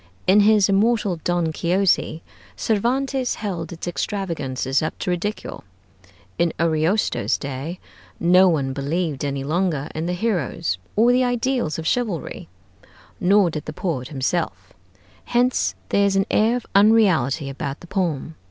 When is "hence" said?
15.25-15.75